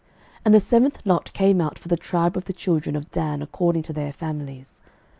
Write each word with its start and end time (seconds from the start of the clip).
06:019:040 0.37 0.41
And 0.45 0.53
the 0.55 0.59
seventh 0.59 0.99
lot 1.05 1.33
came 1.33 1.61
out 1.61 1.77
for 1.77 1.87
the 1.87 1.95
tribe 1.95 2.35
of 2.35 2.45
the 2.45 2.53
children 2.53 2.95
of 2.95 3.11
Dan 3.11 3.43
according 3.43 3.83
to 3.83 3.93
their 3.93 4.11
families. 4.11 4.81